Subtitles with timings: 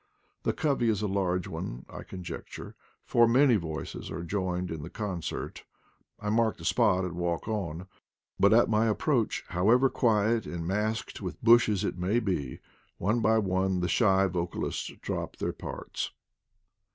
[0.41, 2.73] The covey is a large one^ I conjecture,
[3.05, 5.63] for many voices are joined in the concert.
[6.19, 7.85] I mark the spot and walk on;
[8.39, 12.61] but at my approach, however quiet and masked with bushes it may be,
[12.97, 16.09] one by one the shy vocalists drop their parts.